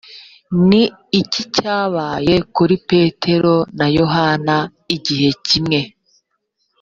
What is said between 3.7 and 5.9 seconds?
na yohana igihe kimwe?